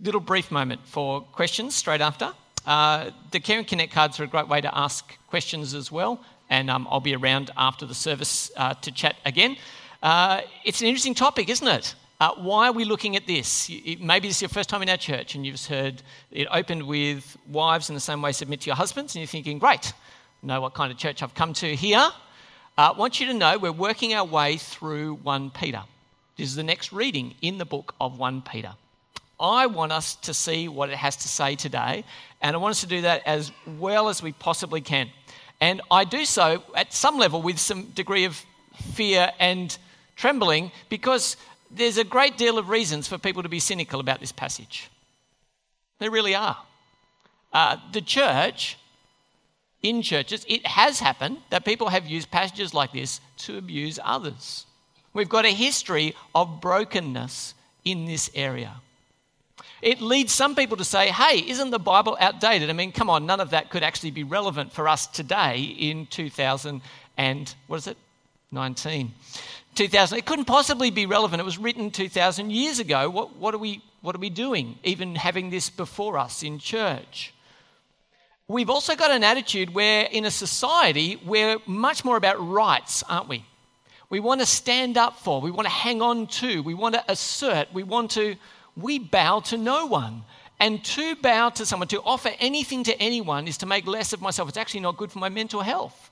[0.00, 2.32] Little brief moment for questions straight after.
[2.64, 6.20] Uh, the Care and Connect cards are a great way to ask questions as well,
[6.48, 9.56] and um, I'll be around after the service uh, to chat again.
[10.00, 11.96] Uh, it's an interesting topic, isn't it?
[12.20, 13.68] Uh, why are we looking at this?
[13.98, 17.36] Maybe this is your first time in our church and you've heard it opened with
[17.48, 19.92] wives in the same way submit to your husbands, and you're thinking, great,
[20.44, 21.98] know what kind of church I've come to here.
[21.98, 22.12] Uh,
[22.76, 25.82] I want you to know we're working our way through 1 Peter.
[26.36, 28.74] This is the next reading in the book of 1 Peter.
[29.40, 32.04] I want us to see what it has to say today,
[32.40, 35.10] and I want us to do that as well as we possibly can.
[35.60, 38.44] And I do so at some level with some degree of
[38.94, 39.76] fear and
[40.16, 41.36] trembling because
[41.70, 44.88] there's a great deal of reasons for people to be cynical about this passage.
[45.98, 46.56] There really are.
[47.52, 48.76] Uh, the church,
[49.82, 54.66] in churches, it has happened that people have used passages like this to abuse others.
[55.12, 58.80] We've got a history of brokenness in this area.
[59.80, 62.68] It leads some people to say, hey, isn't the Bible outdated?
[62.68, 66.06] I mean, come on, none of that could actually be relevant for us today in
[66.06, 66.80] 2000
[67.16, 67.96] and, what is it?
[68.50, 69.12] 19.
[69.74, 70.18] 2000.
[70.18, 71.40] It couldn't possibly be relevant.
[71.40, 73.08] It was written 2,000 years ago.
[73.08, 77.32] What, what, are we, what are we doing, even having this before us in church?
[78.48, 83.28] We've also got an attitude where, in a society, we're much more about rights, aren't
[83.28, 83.44] we?
[84.10, 87.04] We want to stand up for, we want to hang on to, we want to
[87.08, 88.36] assert, we want to
[88.78, 90.24] we bow to no one.
[90.60, 94.20] And to bow to someone, to offer anything to anyone, is to make less of
[94.20, 94.48] myself.
[94.48, 96.10] It's actually not good for my mental health.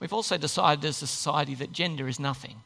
[0.00, 2.56] We've also decided as a society that gender is nothing.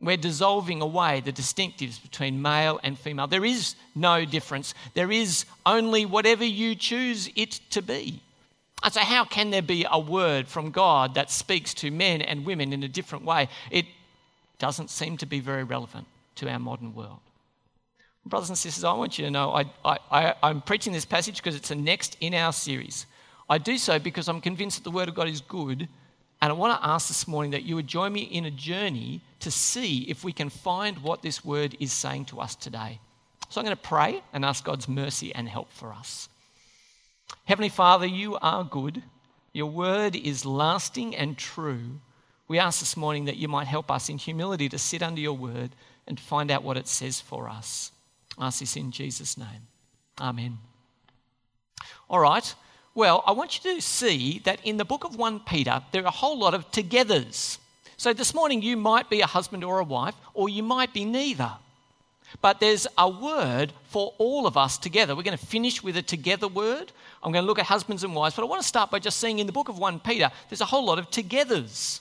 [0.00, 3.26] We're dissolving away the distinctives between male and female.
[3.26, 4.72] There is no difference.
[4.94, 8.22] There is only whatever you choose it to be.
[8.82, 12.46] And so, how can there be a word from God that speaks to men and
[12.46, 13.48] women in a different way?
[13.70, 13.84] It
[14.60, 17.18] doesn't seem to be very relevant to our modern world.
[18.24, 19.98] Brothers and sisters, I want you to know I, I,
[20.42, 23.06] I, am preaching this passage because it's the next in our series.
[23.48, 25.88] I do so because I'm convinced that the Word of God is good,
[26.42, 29.22] and I want to ask this morning that you would join me in a journey
[29.40, 33.00] to see if we can find what this Word is saying to us today.
[33.48, 36.28] So I'm going to pray and ask God's mercy and help for us.
[37.46, 39.02] Heavenly Father, you are good.
[39.52, 42.00] Your Word is lasting and true.
[42.50, 45.34] We ask this morning that you might help us in humility to sit under your
[45.36, 45.70] word
[46.08, 47.92] and find out what it says for us.
[48.36, 49.68] I ask this in Jesus' name.
[50.20, 50.58] Amen.
[52.08, 52.52] All right.
[52.92, 56.06] Well, I want you to see that in the book of 1 Peter, there are
[56.06, 57.58] a whole lot of togethers.
[57.96, 61.04] So this morning, you might be a husband or a wife, or you might be
[61.04, 61.52] neither.
[62.42, 65.14] But there's a word for all of us together.
[65.14, 66.90] We're going to finish with a together word.
[67.22, 69.18] I'm going to look at husbands and wives, but I want to start by just
[69.18, 72.00] saying in the book of 1 Peter, there's a whole lot of togethers.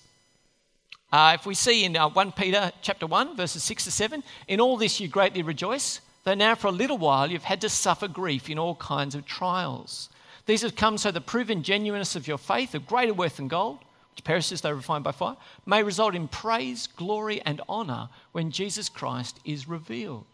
[1.11, 4.61] Uh, if we see in uh, 1 Peter chapter 1, verses 6 to 7, in
[4.61, 8.07] all this you greatly rejoice, though now for a little while you've had to suffer
[8.07, 10.09] grief in all kinds of trials.
[10.45, 13.79] These have come so the proven genuineness of your faith, of greater worth than gold,
[14.11, 18.87] which perishes though refined by fire, may result in praise, glory, and honour when Jesus
[18.87, 20.25] Christ is revealed.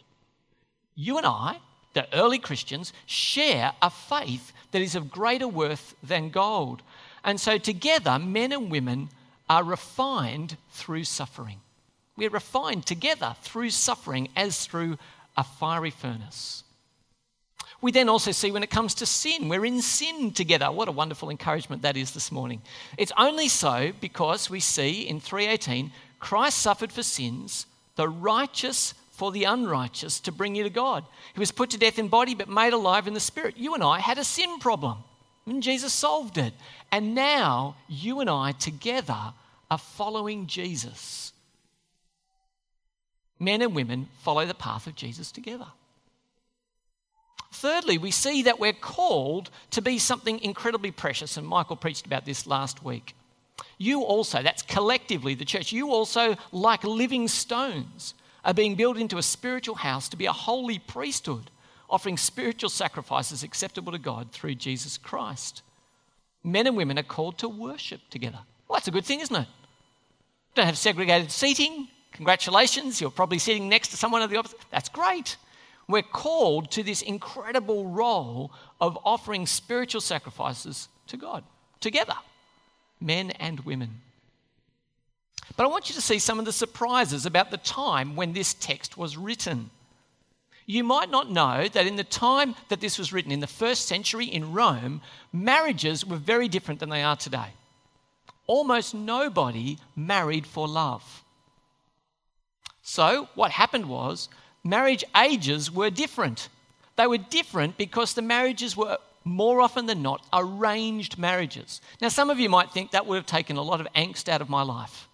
[0.96, 1.59] You and I,
[1.94, 6.81] the early Christians, share a faith that is of greater worth than gold.
[7.24, 9.09] And so together, men and women
[9.50, 11.60] are refined through suffering.
[12.18, 14.98] We're refined together through suffering as through
[15.38, 16.64] a fiery furnace.
[17.82, 20.72] We then also see when it comes to sin, we're in sin together.
[20.72, 22.62] What a wonderful encouragement that is this morning.
[22.98, 29.32] It's only so because we see in 318 Christ suffered for sins, the righteous for
[29.32, 31.06] the unrighteous to bring you to God.
[31.34, 33.58] He was put to death in body but made alive in the spirit.
[33.58, 34.98] You and I had a sin problem.
[35.46, 36.54] And Jesus solved it.
[36.92, 39.34] And now you and I together
[39.70, 41.34] are following Jesus.
[43.40, 45.68] Men and women follow the path of Jesus together.
[47.52, 52.26] Thirdly, we see that we're called to be something incredibly precious, and Michael preached about
[52.26, 53.16] this last week.
[53.78, 58.14] You also, that's collectively the church, you also, like living stones,
[58.44, 61.50] are being built into a spiritual house to be a holy priesthood
[61.90, 65.61] offering spiritual sacrifices acceptable to God through Jesus Christ.
[66.43, 68.40] Men and women are called to worship together.
[68.67, 69.47] Well, that's a good thing, isn't it?
[70.55, 71.87] Don't have segregated seating.
[72.14, 74.59] Congratulations, you're probably sitting next to someone of the opposite.
[74.72, 75.37] That's great.
[75.87, 81.43] We're called to this incredible role of offering spiritual sacrifices to God
[81.79, 82.16] together,
[83.02, 84.02] men and women.
[85.58, 88.53] But I want you to see some of the surprises about the time when this
[88.55, 89.70] text was written.
[90.66, 93.85] You might not know that in the time that this was written, in the first
[93.85, 95.02] century in Rome,
[95.32, 97.50] marriages were very different than they are today.
[98.47, 101.23] Almost nobody married for love.
[102.82, 104.29] So, what happened was
[104.64, 106.50] marriage ages were different.
[106.96, 111.82] They were different because the marriages were more often than not arranged marriages.
[112.00, 114.41] Now, some of you might think that would have taken a lot of angst out
[114.41, 115.08] of my life.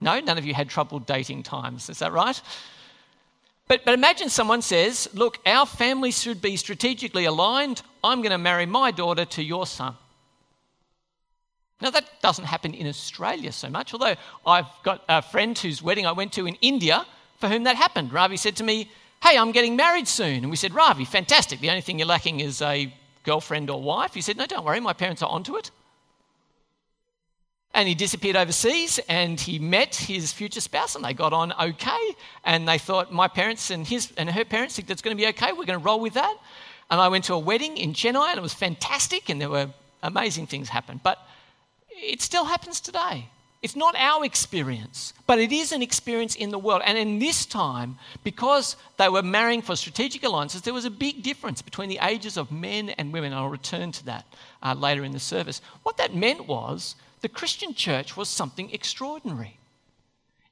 [0.00, 2.40] No, none of you had trouble dating times, is that right?
[3.66, 7.82] But, but imagine someone says, Look, our families should be strategically aligned.
[8.02, 9.96] I'm going to marry my daughter to your son.
[11.80, 14.14] Now, that doesn't happen in Australia so much, although
[14.46, 17.04] I've got a friend whose wedding I went to in India
[17.38, 18.12] for whom that happened.
[18.12, 18.90] Ravi said to me,
[19.22, 20.42] Hey, I'm getting married soon.
[20.42, 21.60] And we said, Ravi, fantastic.
[21.60, 22.92] The only thing you're lacking is a
[23.24, 24.14] girlfriend or wife.
[24.14, 25.70] He said, No, don't worry, my parents are onto it.
[27.74, 32.14] And he disappeared overseas and he met his future spouse and they got on okay.
[32.44, 35.28] And they thought, my parents and, his, and her parents think that's going to be
[35.28, 35.50] okay.
[35.50, 36.36] We're going to roll with that.
[36.90, 39.68] And I went to a wedding in Chennai and it was fantastic and there were
[40.02, 41.00] amazing things happened.
[41.02, 41.18] But
[41.90, 43.28] it still happens today.
[43.64, 46.82] It's not our experience, but it is an experience in the world.
[46.84, 51.22] And in this time, because they were marrying for strategic alliances, there was a big
[51.22, 53.32] difference between the ages of men and women.
[53.32, 54.26] I'll return to that
[54.62, 55.62] uh, later in the service.
[55.82, 56.94] What that meant was
[57.24, 59.56] the Christian church was something extraordinary.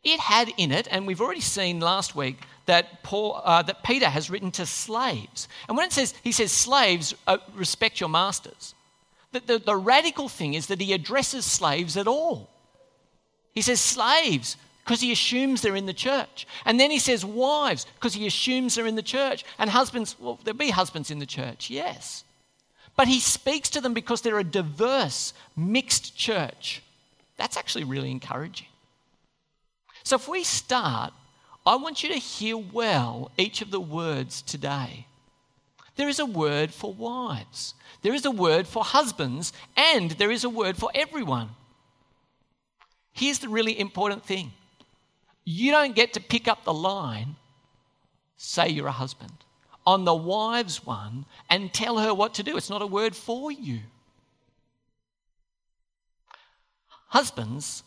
[0.03, 4.09] It had in it, and we've already seen last week that Paul, uh, that Peter
[4.09, 5.49] has written to slaves.
[5.69, 8.75] And when it says he says slaves uh, respect your masters,
[9.33, 12.49] the, the, the radical thing is that he addresses slaves at all.
[13.53, 16.47] He says slaves because he assumes they're in the church.
[16.65, 19.45] And then he says wives because he assumes they're in the church.
[19.59, 22.25] And husbands, well, there'll be husbands in the church, yes.
[22.97, 26.83] But he speaks to them because they're a diverse, mixed church.
[27.37, 28.69] That's actually really encouraging.
[30.05, 31.13] So if we start,
[31.65, 35.07] I want you to hear well each of the words today.
[35.97, 40.45] There is a word for wives, there is a word for husbands, and there is
[40.45, 41.51] a word for everyone.
[43.13, 44.53] Here's the really important thing
[45.45, 47.37] you don't get to pick up the line,
[48.37, 49.33] say you're a husband
[49.87, 52.57] on the wives one and tell her what to do.
[52.57, 53.81] It's not a word for you.
[57.09, 57.83] Husbands,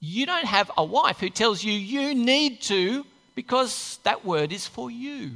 [0.00, 3.04] you don't have a wife who tells you you need to
[3.34, 5.30] because that word is for you.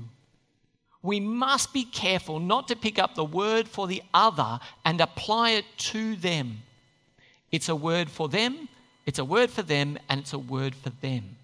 [1.02, 5.50] We must be careful not to pick up the word for the other and apply
[5.50, 6.62] it to them.
[7.50, 8.68] It's a word for them,
[9.04, 11.36] it's a word for them, and it's a word for them.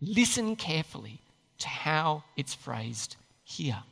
[0.00, 1.18] Listen carefully
[1.58, 3.82] to how it's phrased here.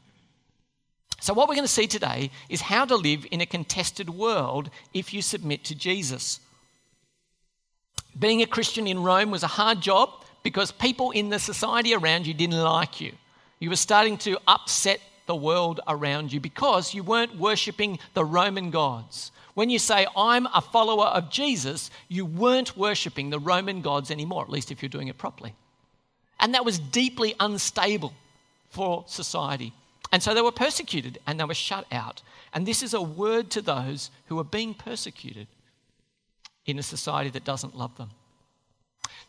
[1.21, 4.71] So, what we're going to see today is how to live in a contested world
[4.95, 6.41] if you submit to Jesus.
[8.19, 10.11] Being a Christian in Rome was a hard job
[10.43, 13.13] because people in the society around you didn't like you.
[13.59, 18.71] You were starting to upset the world around you because you weren't worshipping the Roman
[18.71, 19.33] gods.
[19.55, 24.43] When you say, I'm a follower of Jesus, you weren't worshipping the Roman gods anymore,
[24.43, 25.55] at least if you're doing it properly.
[26.39, 28.15] And that was deeply unstable
[28.71, 29.73] for society.
[30.11, 32.23] And so they were persecuted and they were shut out.
[32.53, 35.47] And this is a word to those who are being persecuted
[36.67, 38.11] in a society that doesn't love them.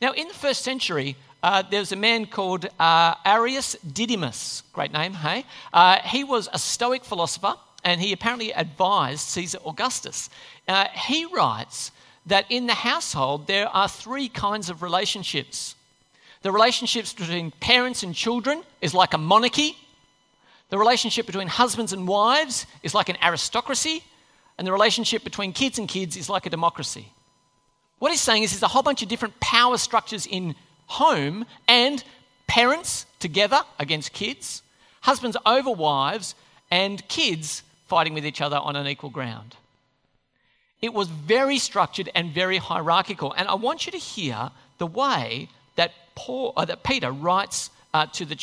[0.02, 4.64] Now, in the first century, uh, there was a man called uh, Arius Didymus.
[4.72, 5.46] Great name, hey?
[5.74, 10.30] Uh, he was a Stoic philosopher and he apparently advised Caesar Augustus.
[10.68, 11.92] Uh, he writes
[12.26, 15.76] that in the household there are three kinds of relationships.
[16.42, 19.78] The relationships between parents and children is like a monarchy,
[20.70, 24.04] the relationship between husbands and wives is like an aristocracy,
[24.58, 27.12] and the relationship between kids and kids is like a democracy.
[28.00, 32.04] What he's saying is there's a whole bunch of different power structures in home and
[32.48, 34.62] parents together against kids,
[35.02, 36.36] husbands over wives,
[36.72, 39.56] and kids fighting with each other on an equal ground.
[40.82, 43.34] It was very structured and very hierarchical.
[43.34, 48.06] And I want you to hear the way that, Paul, uh, that Peter writes uh,
[48.14, 48.36] to the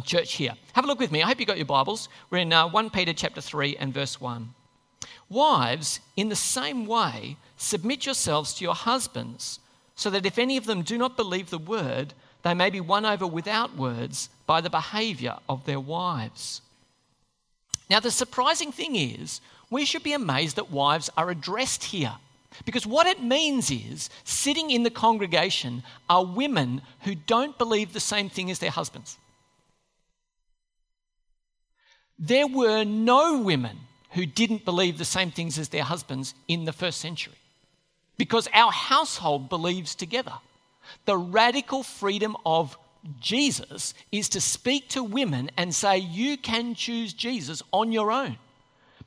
[0.00, 0.54] church church here.
[0.72, 1.22] Have a look with me.
[1.22, 2.08] I hope you got your Bibles.
[2.30, 4.54] We're in uh, 1 Peter chapter 3 and verse 1.
[5.28, 9.58] Wives, in the same way, submit yourselves to your husbands,
[9.94, 13.04] so that if any of them do not believe the word, they may be won
[13.04, 16.60] over without words by the behavior of their wives.
[17.90, 22.14] Now, the surprising thing is, we should be amazed that wives are addressed here.
[22.64, 28.00] Because what it means is, sitting in the congregation are women who don't believe the
[28.00, 29.18] same thing as their husbands
[32.22, 33.76] there were no women
[34.12, 37.34] who didn't believe the same things as their husbands in the first century
[38.16, 40.34] because our household believes together.
[41.04, 42.78] The radical freedom of
[43.18, 48.36] Jesus is to speak to women and say, You can choose Jesus on your own.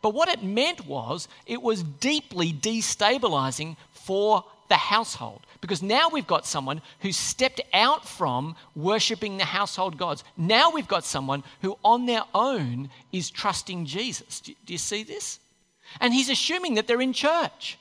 [0.01, 5.41] But what it meant was, it was deeply destabilizing for the household.
[5.61, 10.23] Because now we've got someone who stepped out from worshipping the household gods.
[10.37, 14.41] Now we've got someone who, on their own, is trusting Jesus.
[14.41, 15.39] Do, do you see this?
[16.01, 17.77] And he's assuming that they're in church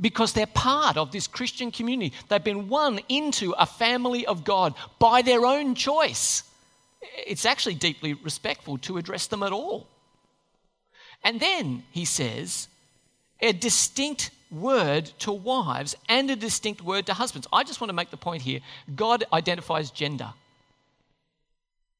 [0.00, 2.14] because they're part of this Christian community.
[2.28, 6.42] They've been won into a family of God by their own choice.
[7.26, 9.86] It's actually deeply respectful to address them at all.
[11.22, 12.68] And then he says,
[13.40, 17.46] a distinct word to wives and a distinct word to husbands.
[17.52, 18.60] I just want to make the point here
[18.94, 20.32] God identifies gender.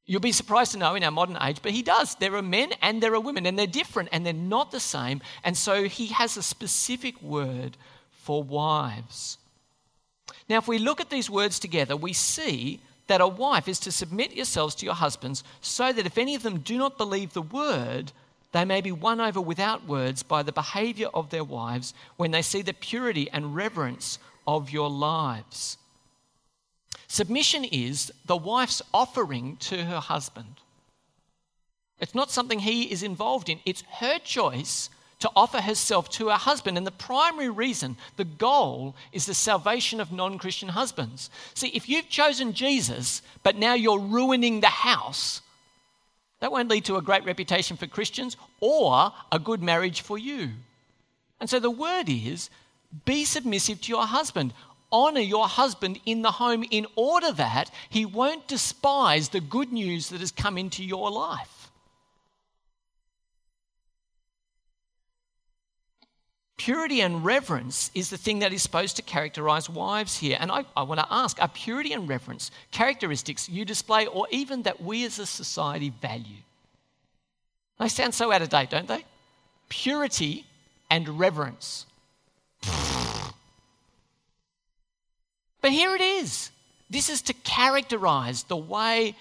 [0.07, 2.17] You'll be surprised to know in our modern age, but he does.
[2.17, 5.23] There are men and there are women, and they're different and they're not the same.
[5.45, 7.77] And so he has a specific word
[8.11, 9.39] for wives.
[10.49, 13.93] Now, if we look at these words together, we see that a wife is to
[13.93, 17.43] submit yourselves to your husbands so that if any of them do not believe the
[17.43, 18.11] word,
[18.53, 22.43] they may be won over without words by the behavior of their wives when they
[22.43, 25.77] see the purity and reverence of your lives.
[27.07, 30.57] Submission is the wife's offering to her husband.
[32.01, 34.91] It's not something he is involved in, it's her choice
[35.21, 36.79] to offer herself to her husband.
[36.79, 41.31] And the primary reason, the goal, is the salvation of non Christian husbands.
[41.55, 45.43] See, if you've chosen Jesus, but now you're ruining the house,
[46.41, 50.51] that won't lead to a great reputation for Christians or a good marriage for you.
[51.41, 52.51] And so the word is
[53.05, 54.53] be submissive to your husband.
[54.93, 60.09] Honor your husband in the home in order that he won't despise the good news
[60.09, 61.60] that has come into your life.
[66.61, 70.37] Purity and reverence is the thing that is supposed to characterize wives here.
[70.39, 74.65] And I, I want to ask are purity and reverence characteristics you display or even
[74.65, 76.43] that we as a society value?
[77.79, 79.07] They sound so out of date, don't they?
[79.71, 80.45] Purity
[80.91, 81.87] and reverence.
[85.63, 86.51] But here it is.
[86.91, 89.17] This is to characterize the way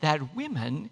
[0.00, 0.90] that women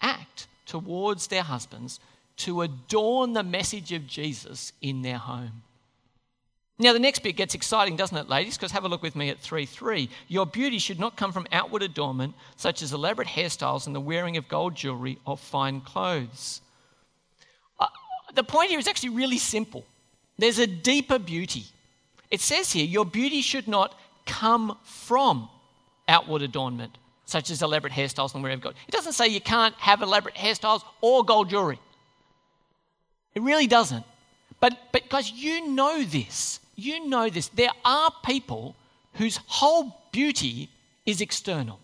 [0.00, 1.98] act towards their husbands
[2.40, 5.62] to adorn the message of Jesus in their home.
[6.78, 8.56] Now, the next bit gets exciting, doesn't it, ladies?
[8.56, 10.08] Because have a look with me at 3 3.
[10.28, 14.38] Your beauty should not come from outward adornment, such as elaborate hairstyles and the wearing
[14.38, 16.62] of gold jewelry or fine clothes.
[17.78, 17.86] Uh,
[18.34, 19.84] the point here is actually really simple.
[20.38, 21.66] There's a deeper beauty.
[22.30, 25.50] It says here, your beauty should not come from
[26.08, 28.76] outward adornment, such as elaborate hairstyles and wearing of gold.
[28.88, 31.78] It doesn't say you can't have elaborate hairstyles or gold jewelry.
[33.34, 34.04] It really doesn't.
[34.60, 36.60] But, but guys, you know this.
[36.76, 37.48] You know this.
[37.48, 38.74] There are people
[39.14, 40.68] whose whole beauty
[41.06, 41.78] is external.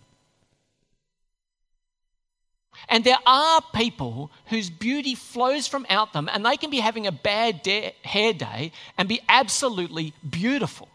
[2.88, 7.06] And there are people whose beauty flows from out them, and they can be having
[7.06, 10.88] a bad de- hair day and be absolutely beautiful.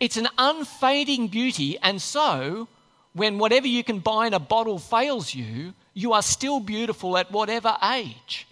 [0.00, 2.68] It's an unfading beauty, and so
[3.14, 7.30] when whatever you can buy in a bottle fails you, you are still beautiful at
[7.30, 8.46] whatever age.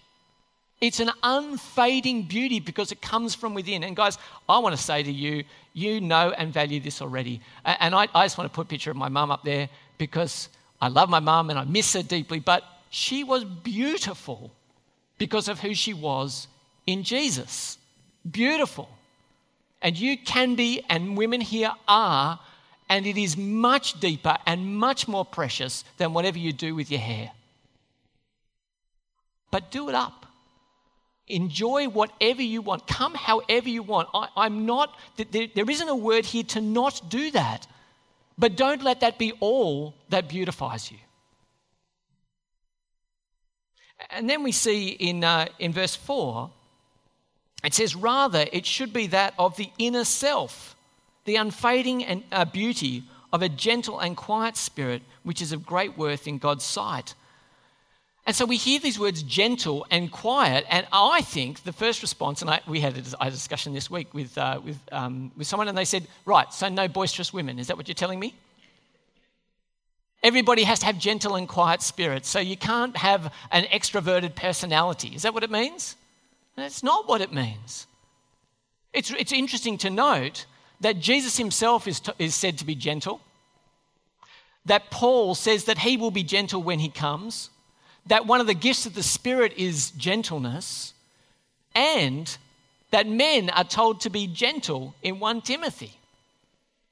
[0.79, 3.83] It's an unfading beauty because it comes from within.
[3.83, 4.17] And guys,
[4.49, 7.41] I want to say to you, you know and value this already.
[7.63, 10.49] And I, I just want to put a picture of my mum up there because
[10.81, 14.51] I love my mum and I miss her deeply, but she was beautiful
[15.19, 16.47] because of who she was
[16.87, 17.77] in Jesus.
[18.29, 18.89] Beautiful.
[19.83, 22.39] And you can be, and women here are,
[22.91, 26.99] and it is much deeper and much more precious than whatever you do with your
[26.99, 27.31] hair.
[29.49, 30.25] But do it up.
[31.29, 32.87] Enjoy whatever you want.
[32.87, 34.09] Come however you want.
[34.13, 37.65] I, am not, there, there isn't a word here to not do that.
[38.37, 40.97] But don't let that be all that beautifies you.
[44.09, 46.51] And then we see in, uh, in verse 4,
[47.63, 50.75] it says, rather, it should be that of the inner self
[51.25, 55.97] the unfading and, uh, beauty of a gentle and quiet spirit, which is of great
[55.97, 57.13] worth in God's sight.
[58.25, 62.41] And so we hear these words gentle and quiet, and I think the first response,
[62.41, 65.77] and I, we had a, discussion this week with, uh, with, um, with someone, and
[65.77, 67.57] they said, Right, so no boisterous women.
[67.57, 68.35] Is that what you're telling me?
[70.21, 75.09] Everybody has to have gentle and quiet spirits, so you can't have an extroverted personality.
[75.15, 75.95] Is that what it means?
[76.55, 77.87] That's not what it means.
[78.93, 80.45] It's, it's interesting to note
[80.81, 83.21] that Jesus himself is, to, is said to be gentle,
[84.65, 87.49] that Paul says that he will be gentle when he comes,
[88.07, 90.93] that one of the gifts of the Spirit is gentleness,
[91.73, 92.37] and
[92.89, 95.93] that men are told to be gentle in 1 Timothy.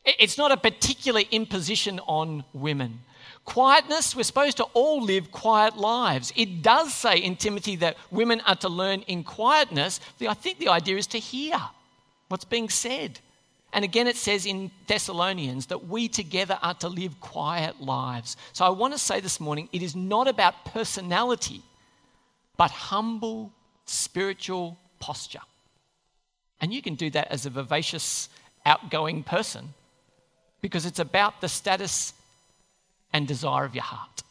[0.05, 3.01] It's not a particular imposition on women.
[3.46, 6.31] Quietness, we're supposed to all live quiet lives.
[6.36, 10.00] It does say in Timothy that women are to learn in quietness.
[10.22, 11.60] I think the idea is to hear
[12.29, 13.19] what's being said.
[13.71, 18.35] And again, it says in Thessalonians that we together are to live quiet lives.
[18.51, 21.61] So I want to say this morning it is not about personality,
[22.57, 23.51] but humble
[23.85, 25.39] spiritual posture.
[26.61, 28.29] And you can do that as a vivacious,
[28.65, 29.73] outgoing person
[30.61, 32.13] because it's about the status
[33.13, 34.23] and desire of your heart.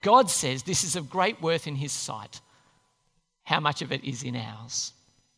[0.00, 2.40] God says this is of great worth in His sight.
[3.44, 4.92] How much of it is in ours?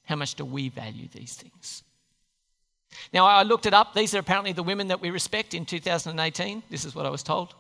[0.05, 1.83] How much do we value these things?
[3.13, 3.95] Now, I looked it up.
[3.95, 6.63] These are apparently the women that we respect in 2018.
[6.71, 7.55] This is what I was told.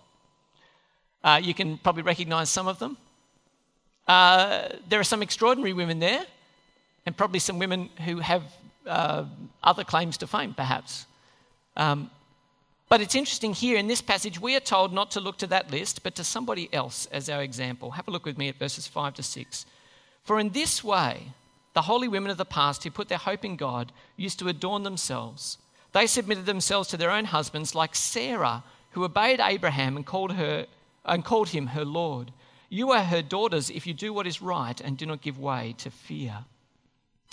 [1.22, 2.96] Uh, you can probably recognize some of them.
[4.06, 6.24] Uh, there are some extraordinary women there,
[7.06, 8.42] and probably some women who have
[8.86, 9.24] uh,
[9.62, 11.06] other claims to fame, perhaps.
[11.76, 12.10] Um,
[12.88, 15.70] but it's interesting here in this passage, we are told not to look to that
[15.70, 17.92] list, but to somebody else as our example.
[17.92, 19.66] Have a look with me at verses 5 to 6.
[20.22, 21.32] For in this way,
[21.74, 24.84] the holy women of the past who put their hope in God used to adorn
[24.84, 25.58] themselves.
[25.92, 30.66] They submitted themselves to their own husbands, like Sarah, who obeyed Abraham and called, her,
[31.04, 32.32] and called him her Lord.
[32.68, 35.74] You are her daughters if you do what is right and do not give way
[35.78, 36.44] to fear.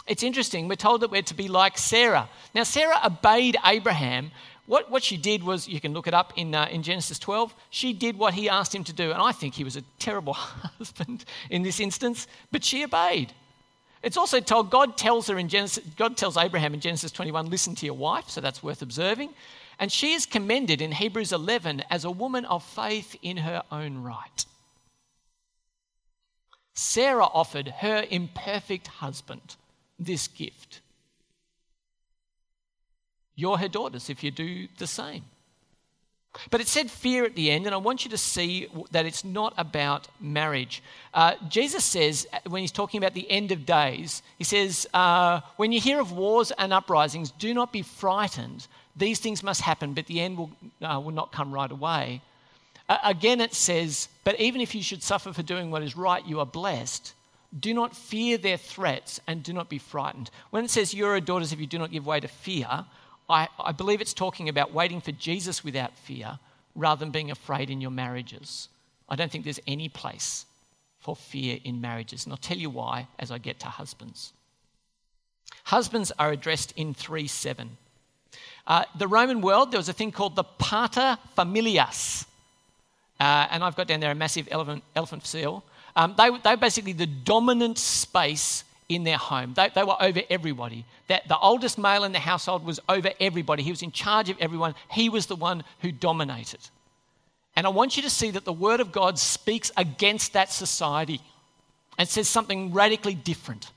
[0.07, 2.29] It's interesting, we're told that we're to be like Sarah.
[2.53, 4.31] Now, Sarah obeyed Abraham.
[4.65, 7.53] What, what she did was, you can look it up in, uh, in Genesis 12,
[7.69, 9.11] she did what he asked him to do.
[9.11, 13.33] And I think he was a terrible husband in this instance, but she obeyed.
[14.03, 17.75] It's also told, God tells her in Genesis, God tells Abraham in Genesis 21, listen
[17.75, 19.29] to your wife, so that's worth observing.
[19.79, 23.99] And she is commended in Hebrews 11 as a woman of faith in her own
[23.99, 24.45] right.
[26.73, 29.55] Sarah offered her imperfect husband
[29.99, 30.81] this gift.
[33.35, 35.23] You're her daughters if you do the same.
[36.49, 39.25] But it said fear at the end, and I want you to see that it's
[39.25, 40.81] not about marriage.
[41.13, 45.41] Uh, Jesus says, uh, when he's talking about the end of days, he says, uh,
[45.57, 48.67] When you hear of wars and uprisings, do not be frightened.
[48.95, 52.21] These things must happen, but the end will, uh, will not come right away.
[53.03, 56.39] Again, it says, But even if you should suffer for doing what is right, you
[56.39, 57.13] are blessed.
[57.57, 60.29] Do not fear their threats and do not be frightened.
[60.49, 62.85] When it says, You're daughters if you do not give way to fear,
[63.31, 66.39] I, I believe it's talking about waiting for Jesus without fear
[66.75, 68.69] rather than being afraid in your marriages.
[69.09, 70.45] I don't think there's any place
[70.99, 72.25] for fear in marriages.
[72.25, 74.33] And I'll tell you why as I get to husbands.
[75.65, 77.77] Husbands are addressed in 3 7.
[78.67, 82.25] Uh, the Roman world, there was a thing called the pater familias.
[83.19, 85.63] Uh, and I've got down there a massive elephant, elephant seal.
[85.95, 88.63] Um, they, they were basically the dominant space
[88.93, 89.53] in their home.
[89.53, 90.85] They, they were over everybody.
[91.07, 93.63] That the oldest male in the household was over everybody.
[93.63, 94.75] He was in charge of everyone.
[94.91, 96.59] He was the one who dominated.
[97.55, 101.21] And I want you to see that the Word of God speaks against that society
[101.97, 103.71] and says something radically different.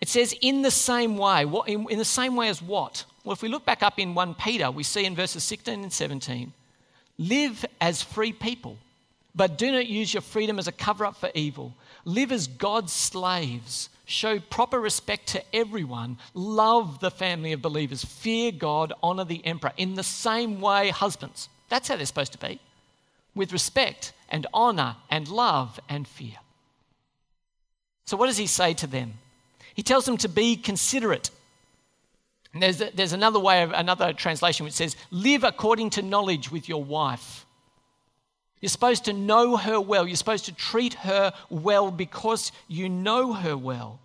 [0.00, 1.44] It says, in the same way.
[1.44, 3.04] What, in, in the same way as what?
[3.24, 5.92] Well, if we look back up in 1 Peter, we see in verses 16 and
[5.92, 6.52] 17
[7.18, 8.76] live as free people,
[9.34, 11.74] but do not use your freedom as a cover up for evil.
[12.06, 13.90] Live as God's slaves.
[14.06, 16.18] Show proper respect to everyone.
[16.32, 18.04] Love the family of believers.
[18.04, 18.92] Fear God.
[19.02, 19.72] Honor the emperor.
[19.76, 21.48] In the same way, husbands.
[21.68, 22.60] That's how they're supposed to be.
[23.34, 26.36] With respect and honor and love and fear.
[28.04, 29.14] So, what does he say to them?
[29.74, 31.30] He tells them to be considerate.
[32.54, 36.68] And there's, there's another way of another translation which says, live according to knowledge with
[36.68, 37.45] your wife
[38.60, 40.06] you're supposed to know her well.
[40.06, 44.00] You're supposed to treat her well because you know her well.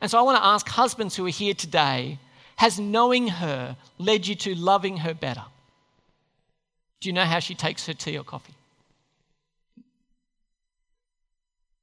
[0.00, 2.18] And so I want to ask husbands who are here today
[2.60, 5.44] has knowing her led you to loving her better?
[7.00, 8.52] Do you know how she takes her tea or coffee?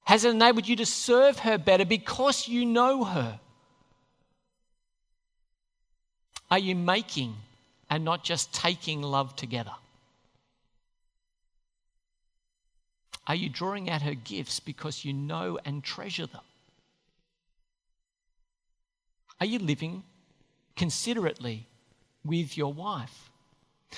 [0.04, 3.40] Has it enabled you to serve her better because you know her?
[6.52, 7.36] Are you making
[7.90, 9.74] and not just taking love together?
[13.28, 16.42] Are you drawing out her gifts because you know and treasure them?
[19.40, 20.04] Are you living
[20.76, 21.68] considerately
[22.24, 23.30] with your wife?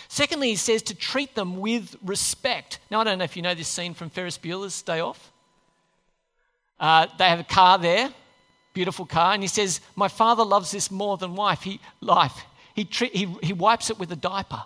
[0.08, 2.80] Secondly, he says to treat them with respect.
[2.89, 5.32] Now, I don't know if you know this scene from Ferris Bueller's Day Off.
[6.80, 8.10] Uh, they have a car there,
[8.74, 11.62] beautiful car, and he says, My father loves this more than wife.
[11.62, 12.46] He, life.
[12.74, 14.63] He, tre- he, he wipes it with a diaper.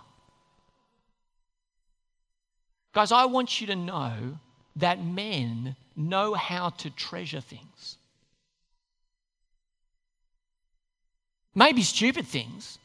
[2.92, 4.38] Guys, I want you to know
[4.76, 7.96] that men know how to treasure things.
[11.54, 12.78] Maybe stupid things,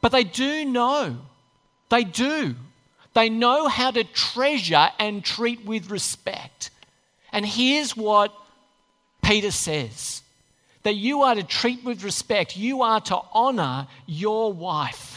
[0.00, 1.18] but they do know.
[1.90, 2.56] They do.
[3.14, 6.70] They know how to treasure and treat with respect.
[7.30, 8.34] And here's what
[9.22, 10.22] Peter says
[10.82, 15.11] that you are to treat with respect, you are to honor your wife.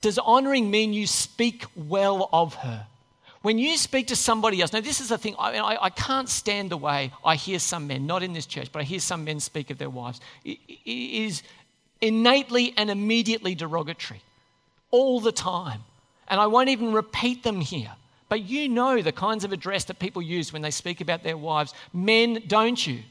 [0.00, 2.86] Does honoring mean you speak well of her?
[3.42, 6.28] When you speak to somebody else, now this is the thing, I, I, I, can't
[6.28, 9.24] stand the way I hear some men, not in this church, but I hear some
[9.24, 10.20] men speak of their wives.
[10.44, 11.42] it, it is
[12.00, 14.20] innately and immediately derogatory
[14.90, 15.82] all the time.
[16.28, 17.92] And I won't even repeat them here.
[18.28, 21.36] But you know the kinds of address that people use when they speak about their
[21.36, 21.72] wives.
[21.92, 23.02] Men, don't you?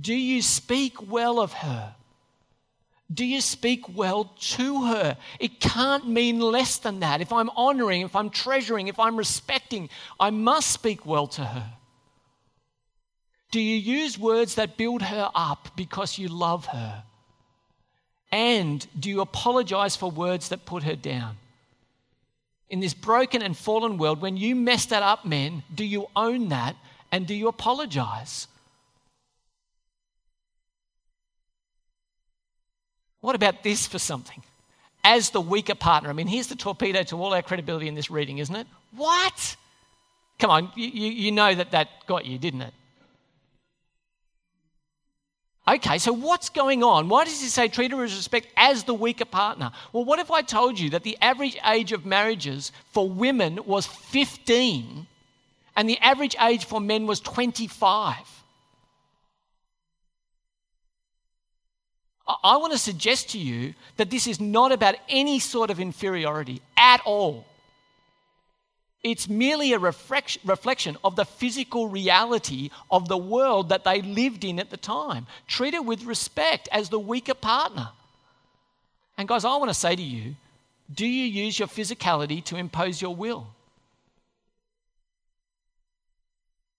[0.00, 1.94] Do you speak well of her?
[3.12, 5.16] Do you speak well to her?
[5.40, 7.20] It can't mean less than that.
[7.20, 11.72] If I'm honoring, if I'm treasuring, if I'm respecting, I must speak well to her.
[13.50, 17.02] Do you use words that build her up because you love her?
[18.30, 21.36] And do you apologize for words that put her down?
[22.70, 26.48] In this broken and fallen world, when you mess that up, men, do you own
[26.48, 26.76] that
[27.10, 28.46] and do you apologize?
[33.22, 34.42] What about this for something?
[35.04, 38.10] As the weaker partner, I mean, here's the torpedo to all our credibility in this
[38.10, 38.66] reading, isn't it?
[38.94, 39.56] What?
[40.38, 42.74] Come on, you, you know that that got you, didn't it?
[45.66, 47.08] Okay, so what's going on?
[47.08, 49.70] Why does he say treat her with respect as the weaker partner?
[49.92, 53.86] Well, what if I told you that the average age of marriages for women was
[53.86, 55.06] 15
[55.76, 58.41] and the average age for men was 25?
[62.26, 66.62] I want to suggest to you that this is not about any sort of inferiority
[66.76, 67.46] at all.
[69.02, 74.60] It's merely a reflection of the physical reality of the world that they lived in
[74.60, 75.26] at the time.
[75.48, 77.88] Treat her with respect as the weaker partner.
[79.18, 80.36] And, guys, I want to say to you
[80.92, 83.48] do you use your physicality to impose your will?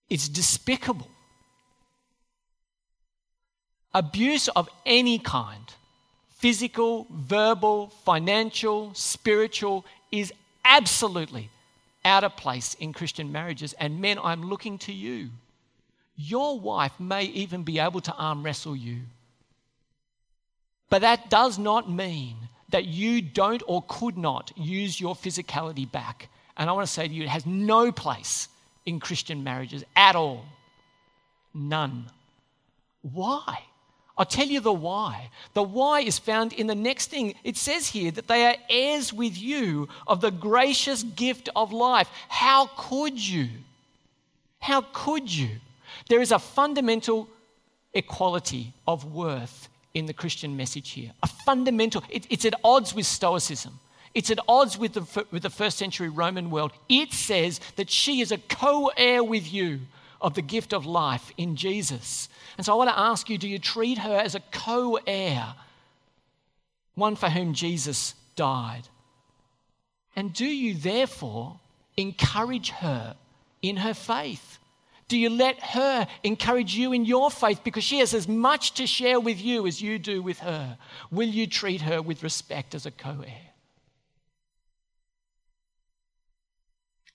[0.09, 1.09] It's despicable.
[3.93, 5.73] Abuse of any kind,
[6.37, 10.33] physical, verbal, financial, spiritual, is
[10.65, 11.49] absolutely
[12.05, 13.73] out of place in Christian marriages.
[13.73, 15.29] And men, I'm looking to you.
[16.15, 19.01] Your wife may even be able to arm wrestle you.
[20.89, 22.35] But that does not mean
[22.69, 26.29] that you don't or could not use your physicality back.
[26.57, 28.47] And I want to say to you, it has no place
[28.85, 30.45] in Christian marriages at all.
[31.53, 32.05] None.
[33.01, 33.63] Why?
[34.17, 35.29] I'll tell you the why.
[35.53, 37.33] The why is found in the next thing.
[37.43, 42.09] It says here that they are heirs with you of the gracious gift of life.
[42.29, 43.49] How could you?
[44.59, 45.49] How could you?
[46.09, 47.27] There is a fundamental
[47.93, 51.11] equality of worth in the Christian message here.
[51.23, 53.79] A fundamental, it, it's at odds with Stoicism.
[54.13, 56.71] It's at odds with the, with the first century Roman world.
[56.87, 59.79] It says that she is a co heir with you
[60.23, 62.29] of the gift of life in Jesus.
[62.57, 65.53] And so I want to ask you do you treat her as a co heir,
[66.95, 68.87] one for whom Jesus died?
[70.15, 71.59] And do you therefore
[71.97, 73.15] encourage her
[73.61, 74.59] in her faith?
[75.09, 78.87] Do you let her encourage you in your faith because she has as much to
[78.87, 80.77] share with you as you do with her?
[81.11, 83.49] Will you treat her with respect as a co heir?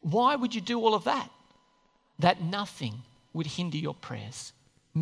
[0.00, 1.30] Why would you do all of that?
[2.18, 3.02] That nothing
[3.32, 4.52] would hinder your prayers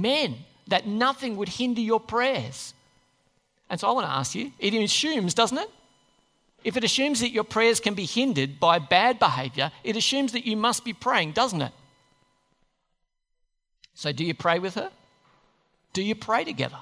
[0.03, 0.37] men,
[0.69, 2.75] that nothing would hinder your prayers.
[3.69, 5.71] And so I want to ask you it assumes, doesn't it?
[6.65, 10.47] If it assumes that your prayers can be hindered by bad behavior, it assumes that
[10.47, 11.73] you must be praying, doesn't it?
[13.95, 14.91] So, do you pray with her?
[15.93, 16.79] Do you pray together?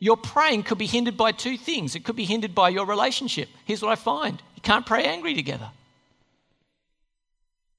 [0.00, 1.94] Your praying could be hindered by two things.
[1.94, 3.48] It could be hindered by your relationship.
[3.64, 5.70] Here's what I find you can't pray angry together.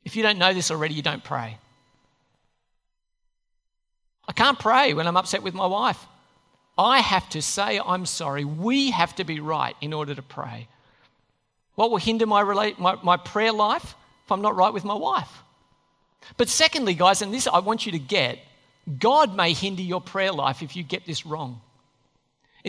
[0.09, 1.55] If you don't know this already, you don't pray.
[4.27, 6.03] I can't pray when I'm upset with my wife.
[6.79, 8.43] I have to say I'm sorry.
[8.43, 10.67] We have to be right in order to pray.
[11.75, 13.93] What will hinder my, relate, my, my prayer life
[14.25, 15.29] if I'm not right with my wife?
[16.37, 18.39] But secondly, guys, and this I want you to get,
[18.97, 21.61] God may hinder your prayer life if you get this wrong.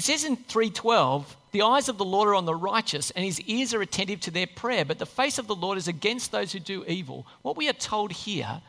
[0.00, 3.38] It says in 312, the eyes of the Lord are on the righteous, and his
[3.42, 6.52] ears are attentive to their prayer, but the face of the Lord is against those
[6.52, 7.26] who do evil.
[7.42, 8.62] What we are told here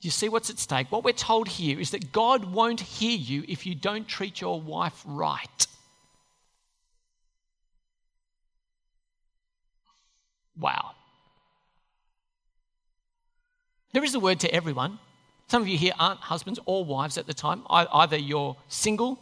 [0.00, 0.90] you see what's at stake?
[0.90, 4.60] What we're told here is that God won't hear you if you don't treat your
[4.60, 5.66] wife right.
[10.58, 10.90] Wow.
[13.92, 14.98] There is a word to everyone.
[15.48, 17.62] Some of you here aren't husbands or wives at the time.
[17.70, 19.18] Either you're single,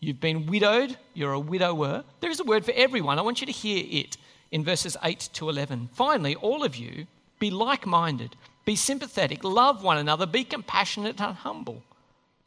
[0.00, 2.04] you've been widowed, you're a widower.
[2.20, 3.18] There is a word for everyone.
[3.18, 4.16] I want you to hear it.
[4.50, 5.90] in verses 8 to 11.
[5.94, 7.06] Finally, all of you,
[7.38, 11.82] be like minded, be sympathetic, love one another, be compassionate and humble.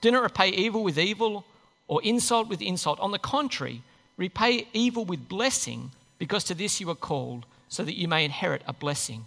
[0.02, 1.46] Do not repay evil with evil
[1.88, 3.00] or insult with insult.
[3.00, 3.82] On the contrary,
[4.18, 8.62] repay evil with blessing, because to this you are called, so that you may inherit
[8.68, 9.26] a blessing.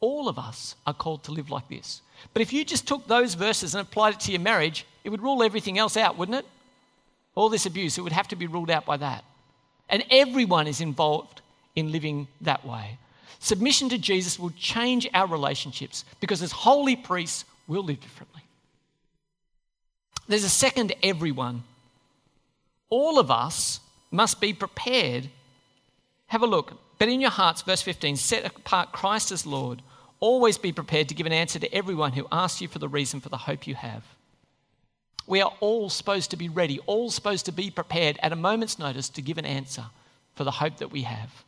[0.00, 2.02] All of us are called to live like this.
[2.32, 5.22] But if you just took those verses and applied it to your marriage, it would
[5.22, 6.46] rule everything else out, wouldn't it?
[7.34, 9.24] All this abuse, it would have to be ruled out by that.
[9.88, 11.40] And everyone is involved
[11.74, 12.98] in living that way.
[13.38, 18.42] Submission to Jesus will change our relationships because as holy priests, we'll live differently.
[20.26, 21.62] There's a second everyone.
[22.90, 25.28] All of us must be prepared.
[26.26, 26.72] Have a look.
[26.98, 29.82] But in your hearts, verse 15, set apart Christ as Lord.
[30.20, 33.20] Always be prepared to give an answer to everyone who asks you for the reason
[33.20, 34.04] for the hope you have.
[35.26, 38.78] We are all supposed to be ready, all supposed to be prepared at a moment's
[38.78, 39.84] notice to give an answer
[40.34, 41.44] for the hope that we have.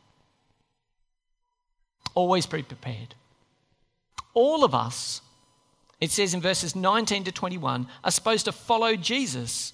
[2.13, 3.15] Always be prepared.
[4.33, 5.21] All of us,
[5.99, 9.73] it says in verses 19 to 21, are supposed to follow Jesus,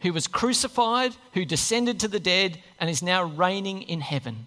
[0.00, 4.46] who was crucified, who descended to the dead, and is now reigning in heaven.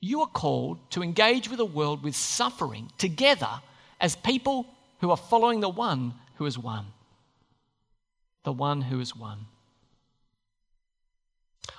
[0.00, 3.60] You are called to engage with a world with suffering together
[4.00, 4.66] as people
[5.00, 6.86] who are following the one who is one.
[8.44, 9.46] The one who is one.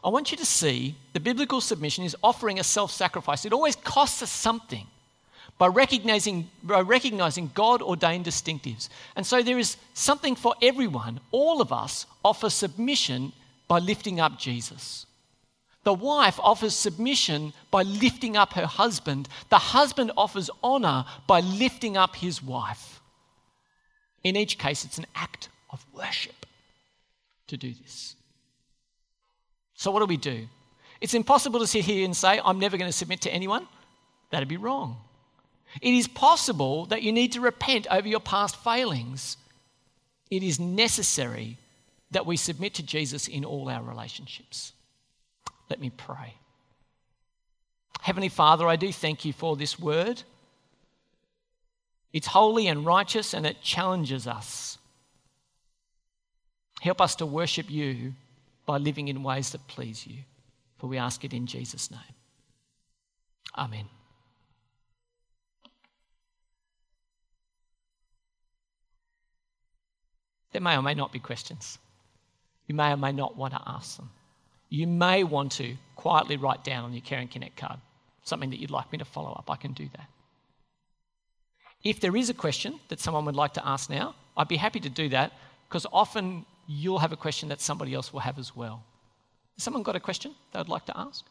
[0.04, 3.46] I want you to see the biblical submission is offering a self sacrifice.
[3.46, 4.88] It always costs us something
[5.58, 8.90] by recognizing, by recognizing God ordained distinctives.
[9.16, 11.20] And so there is something for everyone.
[11.32, 13.32] All of us offer submission
[13.68, 15.06] by lifting up Jesus.
[15.84, 19.28] The wife offers submission by lifting up her husband.
[19.50, 23.02] The husband offers honor by lifting up his wife.
[24.24, 26.46] In each case, it's an act of worship
[27.48, 28.16] to do this.
[29.74, 30.48] So, what do we do?
[31.00, 33.68] It's impossible to sit here and say, I'm never going to submit to anyone.
[34.30, 34.98] That'd be wrong.
[35.82, 39.38] It is possible that you need to repent over your past failings.
[40.30, 41.58] It is necessary
[42.12, 44.74] that we submit to Jesus in all our relationships.
[45.72, 46.34] Let me pray.
[48.02, 50.22] Heavenly Father, I do thank you for this word.
[52.12, 54.78] It's holy and righteous and it challenges us.
[56.82, 58.16] Help us to worship you
[58.66, 60.18] by living in ways that please you.
[60.78, 62.02] For we ask it in Jesus' name.
[63.58, 63.86] Amen.
[70.52, 71.80] There may or may not be questions.
[72.68, 74.10] You may or may not want to ask them
[74.72, 77.78] you may want to quietly write down on your Care and Connect card
[78.24, 79.50] something that you'd like me to follow up.
[79.50, 80.08] I can do that.
[81.84, 84.80] If there is a question that someone would like to ask now, I'd be happy
[84.80, 85.34] to do that
[85.68, 88.84] because often you'll have a question that somebody else will have as well.
[89.58, 91.26] Has someone got a question they would like to ask?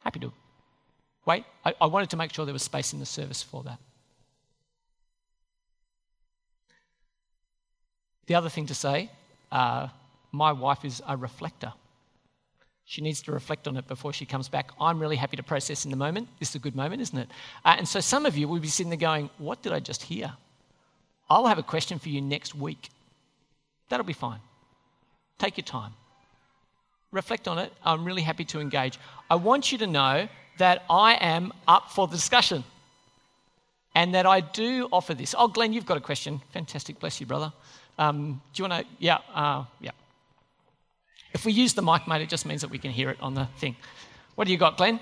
[0.00, 0.32] Happy to
[1.28, 3.78] Wait, I, I wanted to make sure there was space in the service for that.
[8.28, 9.10] The other thing to say
[9.52, 9.88] uh,
[10.32, 11.74] my wife is a reflector.
[12.86, 14.70] She needs to reflect on it before she comes back.
[14.80, 16.28] I'm really happy to process in the moment.
[16.40, 17.28] This is a good moment, isn't it?
[17.62, 20.04] Uh, and so some of you will be sitting there going, What did I just
[20.04, 20.32] hear?
[21.28, 22.88] I'll have a question for you next week.
[23.90, 24.40] That'll be fine.
[25.38, 25.92] Take your time.
[27.12, 27.70] Reflect on it.
[27.84, 28.98] I'm really happy to engage.
[29.30, 32.64] I want you to know that I am up for the discussion
[33.94, 35.34] and that I do offer this.
[35.36, 36.40] Oh, Glenn, you've got a question.
[36.52, 37.00] Fantastic.
[37.00, 37.52] Bless you, brother.
[37.98, 38.94] Um, do you want to?
[38.98, 39.90] Yeah, uh, yeah.
[41.32, 43.34] If we use the mic, mate, it just means that we can hear it on
[43.34, 43.76] the thing.
[44.34, 45.00] What do you got, Glenn?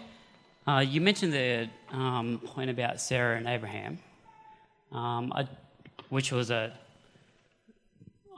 [0.67, 3.99] Uh, you mentioned the um, point about Sarah and Abraham,
[4.91, 5.47] um, I,
[6.09, 6.73] which was a,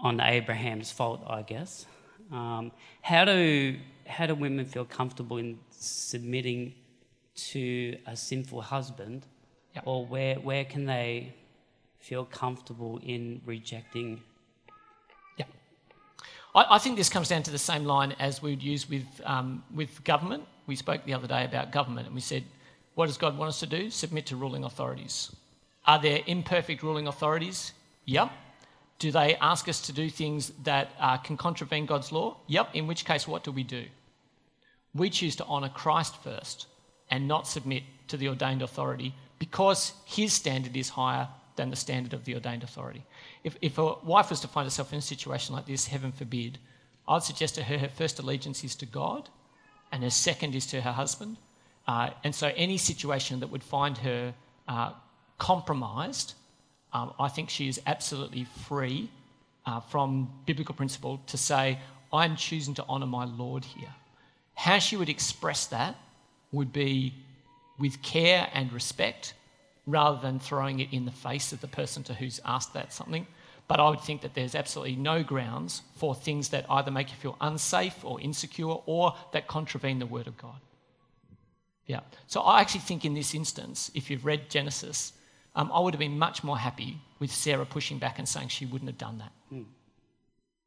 [0.03, 1.87] on Abraham's fault, I guess.
[2.31, 3.77] Um, how do
[4.07, 6.75] how do women feel comfortable in submitting
[7.53, 9.27] to a sinful husband,
[9.85, 11.35] or where where can they
[11.99, 14.21] feel comfortable in rejecting?
[15.37, 15.47] Yeah,
[16.55, 19.07] I, I think this comes down to the same line as we would use with
[19.25, 20.45] um, with government.
[20.67, 22.45] We spoke the other day about government, and we said,
[22.95, 23.91] what does God want us to do?
[23.91, 25.35] Submit to ruling authorities.
[25.87, 27.73] Are there imperfect ruling authorities?
[28.07, 28.31] Yep.
[28.99, 32.37] Do they ask us to do things that uh, can contravene God's law?
[32.49, 32.71] Yep.
[32.75, 33.85] In which case, what do we do?
[34.95, 36.67] We choose to honour Christ first
[37.11, 42.13] and not submit to the ordained authority because his standard is higher than the standard
[42.13, 43.05] of the ordained authority.
[43.45, 46.59] If, if a wife was to find herself in a situation like this, heaven forbid,
[47.07, 49.29] I'd suggest to her her first allegiance is to God
[49.93, 51.37] and her second is to her husband.
[51.87, 54.35] Uh, and so any situation that would find her
[54.67, 54.93] uh,
[55.39, 56.35] compromised
[56.93, 59.11] Um, I think she is absolutely free
[59.67, 61.79] uh, from biblical principle to say,
[62.13, 63.95] I'm choosing to honour my Lord here.
[64.55, 65.95] How she would express that
[66.53, 67.15] would be
[67.79, 69.35] with care and respect
[69.87, 73.27] rather than throwing it in the face of the person to who's asked that something.
[73.69, 77.17] But I would think that there's absolutely no grounds for things that either make you
[77.17, 80.61] feel unsafe or insecure or that contravene the Word of God.
[81.87, 82.01] Yeah.
[82.27, 85.13] So I actually think in this instance, if you've read Genesis,
[85.55, 88.67] um, I would have been much more happy with Sarah pushing back and saying she
[88.67, 89.33] wouldn't have done that.
[89.53, 89.65] Mm.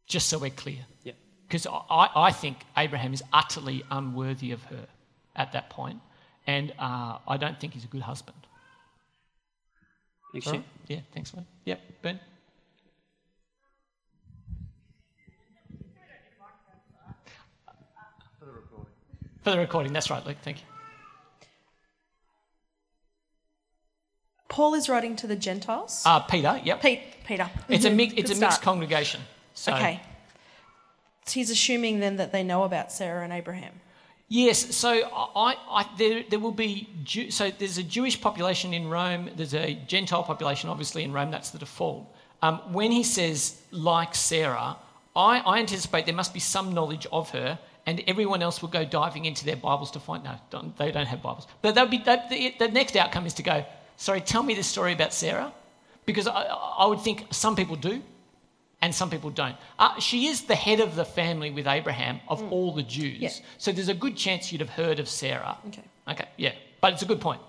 [0.07, 0.79] Just so we're clear.
[1.03, 1.13] Yeah.
[1.47, 4.87] Because I, I think Abraham is utterly unworthy of her
[5.35, 5.99] at that point,
[6.47, 8.37] and uh, I don't think he's a good husband.
[10.31, 10.63] Thanks, right?
[10.87, 11.45] Yeah, thanks, mate.
[11.65, 12.19] Yep, Ben.
[18.39, 18.93] For the recording,
[19.43, 20.37] For the recording, that's right, Luke.
[20.41, 20.65] Thank you.
[24.47, 26.03] Paul is writing to the Gentiles.
[26.05, 26.81] Uh, Peter, yep.
[26.81, 27.49] Pete, Peter.
[27.69, 27.93] It's mm-hmm.
[27.93, 29.21] a, mix, it's a mixed congregation.
[29.53, 29.73] So.
[29.73, 30.01] Okay.
[31.25, 33.79] So he's assuming then that they know about Sarah and Abraham.
[34.33, 38.87] Yes, so I, I, there, there will be, Jew, so there's a Jewish population in
[38.87, 42.15] Rome, there's a Gentile population obviously in Rome, that's the default.
[42.41, 44.77] Um, when he says, like Sarah,
[45.17, 48.85] I, I anticipate there must be some knowledge of her and everyone else will go
[48.85, 50.23] diving into their Bibles to find.
[50.23, 51.45] No, don't, they don't have Bibles.
[51.61, 53.65] But be that, the, the, next outcome is to go.
[53.97, 55.51] Sorry, tell me the story about Sarah,
[56.05, 58.01] because I, I would think some people do,
[58.81, 59.55] and some people don't.
[59.77, 62.51] Uh, she is the head of the family with Abraham of mm.
[62.51, 63.29] all the Jews, yeah.
[63.57, 65.57] so there's a good chance you'd have heard of Sarah.
[65.67, 65.83] Okay.
[66.07, 66.25] Okay.
[66.37, 67.41] Yeah, but it's a good point.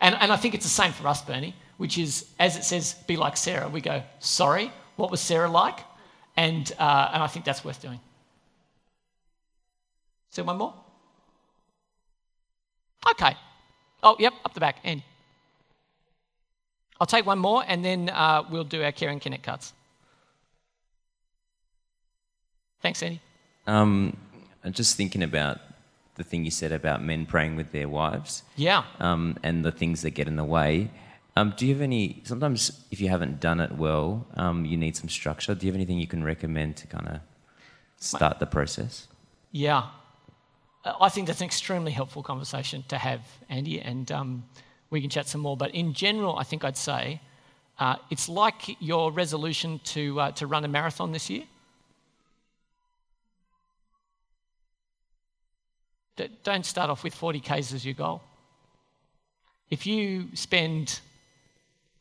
[0.00, 2.94] And, and I think it's the same for us, Bernie, which is, as it says,
[3.06, 3.68] be like Sarah.
[3.68, 5.78] We go, sorry, what was Sarah like?
[6.36, 8.00] And, uh, and I think that's worth doing.
[10.30, 10.74] Say one more?
[13.12, 13.36] Okay.
[14.02, 14.78] Oh, yep, up the back.
[14.84, 15.04] Andy.
[17.00, 19.72] I'll take one more and then uh, we'll do our Care and Connect cards.
[22.84, 23.18] Thanks, Andy.
[23.66, 24.14] Um,
[24.62, 25.58] I'm just thinking about
[26.16, 28.42] the thing you said about men praying with their wives.
[28.56, 28.84] Yeah.
[29.00, 30.90] Um, and the things that get in the way.
[31.34, 34.96] Um, do you have any, sometimes if you haven't done it well, um, you need
[34.96, 35.54] some structure.
[35.54, 37.20] Do you have anything you can recommend to kind of
[37.96, 39.08] start the process?
[39.50, 39.86] Yeah.
[40.84, 44.44] I think that's an extremely helpful conversation to have, Andy, and um,
[44.90, 45.56] we can chat some more.
[45.56, 47.22] But in general, I think I'd say
[47.78, 51.44] uh, it's like your resolution to, uh, to run a marathon this year.
[56.42, 58.22] Don't start off with 40 Ks as your goal.
[59.70, 61.00] If you spend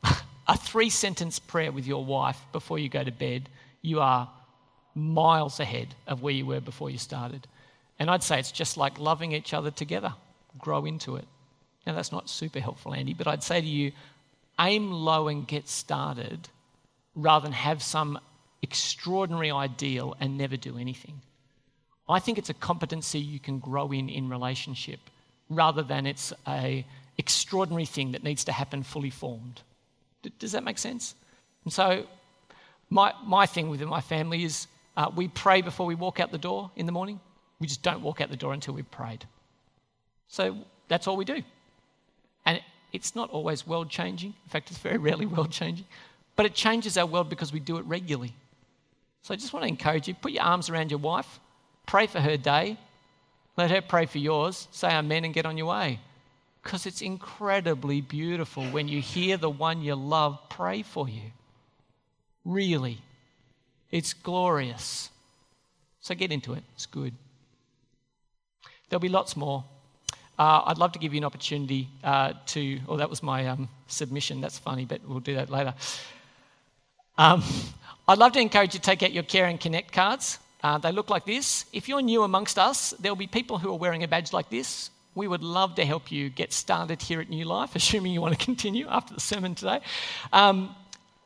[0.47, 3.49] a three sentence prayer with your wife before you go to bed,
[3.82, 4.30] you are
[4.95, 7.47] miles ahead of where you were before you started.
[7.99, 10.13] And I'd say it's just like loving each other together,
[10.60, 11.26] grow into it.
[11.86, 13.91] Now, that's not super helpful, Andy, but I'd say to you
[14.60, 16.47] aim low and get started
[17.15, 18.19] rather than have some
[18.62, 21.21] extraordinary ideal and never do anything.
[22.08, 25.00] I think it's a competency you can grow in in relationship
[25.50, 26.86] rather than it's a
[27.18, 29.62] extraordinary thing that needs to happen fully formed.
[30.39, 31.16] Does that make sense?
[31.63, 32.06] And so,
[32.89, 36.38] my, my thing within my family is uh, we pray before we walk out the
[36.38, 37.20] door in the morning.
[37.60, 39.26] We just don't walk out the door until we've prayed.
[40.28, 41.42] So that's all we do.
[42.46, 42.62] And
[42.92, 44.34] it's not always world changing.
[44.44, 45.86] In fact, it's very rarely world changing.
[46.36, 48.34] But it changes our world because we do it regularly.
[49.22, 51.39] So I just want to encourage you put your arms around your wife,
[51.86, 52.78] pray for her day,
[53.58, 56.00] let her pray for yours, say amen, and get on your way.
[56.63, 61.32] Because it's incredibly beautiful when you hear the one you love pray for you.
[62.46, 63.00] Really.
[63.91, 65.10] It's glorious.
[66.02, 66.63] So get into it.
[66.74, 67.13] It's good.
[68.89, 69.63] There'll be lots more.
[70.38, 73.69] Uh, I'd love to give you an opportunity uh, to, oh, that was my um,
[73.88, 74.41] submission.
[74.41, 75.74] That's funny, but we'll do that later.
[77.17, 77.43] Um,
[78.08, 80.39] I'd love to encourage you to take out your Care and Connect cards.
[80.63, 81.65] Uh, they look like this.
[81.73, 84.89] If you're new amongst us, there'll be people who are wearing a badge like this.
[85.13, 88.38] We would love to help you get started here at New Life, assuming you want
[88.39, 89.82] to continue after the sermon today.
[90.32, 90.74] Um,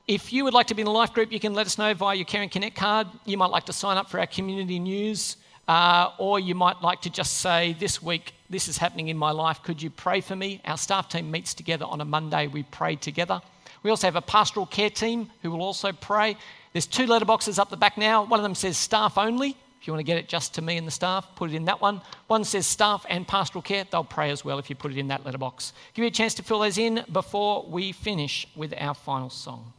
[0.07, 1.93] if you would like to be in a life group, you can let us know
[1.93, 3.07] via your Care and Connect card.
[3.25, 5.37] You might like to sign up for our community news.
[5.67, 9.31] Uh, or you might like to just say, This week, this is happening in my
[9.31, 9.61] life.
[9.63, 10.61] Could you pray for me?
[10.63, 12.47] Our staff team meets together on a Monday.
[12.47, 13.41] We pray together.
[13.83, 16.37] We also have a pastoral care team who will also pray.
[16.77, 18.23] There's two letterboxes up the back now.
[18.23, 19.57] One of them says staff only.
[19.81, 21.65] If you want to get it just to me and the staff, put it in
[21.65, 22.03] that one.
[22.27, 23.83] One says staff and pastoral care.
[23.89, 25.73] They'll pray as well if you put it in that letterbox.
[25.95, 29.73] Give you a chance to fill those in before we finish with our final song.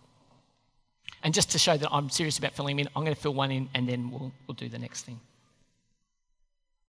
[1.22, 3.34] And just to show that I'm serious about filling them in, I'm going to fill
[3.34, 5.20] one in and then we'll, we'll do the next thing.